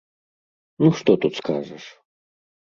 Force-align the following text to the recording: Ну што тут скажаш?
Ну 0.85 0.89
што 1.01 1.11
тут 1.27 1.33
скажаш? 1.43 1.83